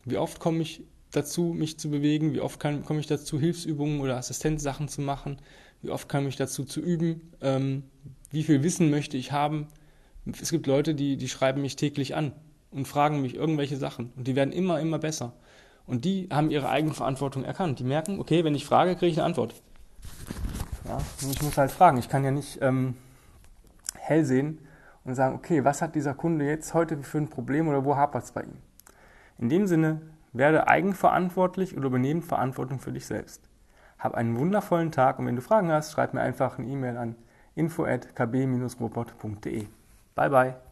Wie 0.06 0.16
oft 0.16 0.40
komme 0.40 0.62
ich 0.62 0.82
dazu, 1.12 1.54
mich 1.54 1.78
zu 1.78 1.90
bewegen? 1.90 2.34
Wie 2.34 2.40
oft 2.40 2.58
komme 2.58 3.02
ich 3.02 3.08
dazu, 3.08 3.38
Hilfsübungen 3.38 4.00
oder 4.00 4.16
Assistenzsachen 4.16 4.88
zu 4.88 5.02
machen? 5.02 5.40
Wie 5.82 5.90
oft 5.90 6.08
komme 6.08 6.30
ich 6.30 6.38
dazu 6.38 6.64
zu 6.64 6.80
üben? 6.80 7.34
Ähm, 7.42 7.84
wie 8.32 8.44
viel 8.44 8.64
Wissen 8.64 8.90
möchte 8.90 9.18
ich 9.18 9.34
haben? 9.34 9.68
Es 10.42 10.52
gibt 10.52 10.68
Leute, 10.68 10.96
die, 10.96 11.18
die 11.18 11.28
schreiben 11.28 11.62
mich 11.62 11.76
täglich 11.76 12.16
an 12.16 12.32
und 12.72 12.88
fragen 12.88 13.22
mich 13.22 13.36
irgendwelche 13.36 13.76
Sachen 13.76 14.14
und 14.16 14.26
die 14.26 14.38
werden 14.38 14.54
immer, 14.54 14.80
immer 14.80 15.00
besser. 15.00 15.34
Und 15.86 16.06
die 16.06 16.30
haben 16.32 16.50
ihre 16.50 16.70
Eigenverantwortung 16.70 17.44
erkannt. 17.44 17.80
Die 17.80 17.84
merken, 17.84 18.22
okay, 18.22 18.46
wenn 18.46 18.56
ich 18.56 18.64
frage, 18.64 18.96
kriege 18.96 19.12
ich 19.12 19.18
eine 19.18 19.26
Antwort. 19.26 19.54
Ja, 20.90 20.98
ich 21.30 21.42
muss 21.44 21.58
halt 21.58 21.72
fragen. 21.72 21.98
Ich 21.98 22.10
kann 22.10 22.24
ja 22.24 22.32
nicht 22.32 22.60
ähm, 22.62 22.96
hell 23.96 24.24
sehen 24.26 24.58
und 25.04 25.14
sagen, 25.14 25.36
okay, 25.36 25.64
was 25.64 25.84
hat 25.84 25.94
dieser 25.94 26.16
Kunde 26.16 26.46
jetzt 26.46 26.74
heute 26.74 26.98
für 27.04 27.20
ein 27.20 27.30
Problem 27.30 27.68
oder 27.68 27.86
wo 27.86 27.96
hapert 27.96 28.24
es 28.24 28.32
bei 28.32 28.42
ihm? 28.42 28.58
In 29.38 29.50
dem 29.50 29.68
Sinne, 29.68 30.02
werde 30.34 30.68
eigenverantwortlich 30.68 31.78
oder 31.78 31.86
übernehme 31.88 32.24
Verantwortung 32.24 32.80
für 32.80 32.92
dich 32.92 33.06
selbst. 33.06 33.44
Hab 34.00 34.16
einen 34.16 34.40
wundervollen 34.40 34.92
Tag 34.92 35.20
und 35.20 35.28
wenn 35.28 35.36
du 35.36 35.44
Fragen 35.44 35.72
hast, 35.72 35.92
schreib 35.92 36.16
mir 36.16 36.22
einfach 36.22 36.58
eine 36.58 36.68
E-Mail 36.68 36.98
an 36.98 37.16
info@kb-robot.de. 37.56 39.68
Bye 40.16 40.30
bye. 40.30 40.69